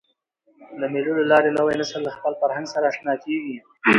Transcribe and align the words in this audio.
د 0.79 0.81
مېلو 0.93 1.11
له 1.19 1.25
لاري 1.31 1.49
نوی 1.57 1.73
نسل 1.81 2.01
له 2.07 2.11
خپل 2.17 2.33
فرهنګ 2.41 2.67
سره 2.73 2.85
اشنا 2.91 3.13
کېږي. 3.23 3.55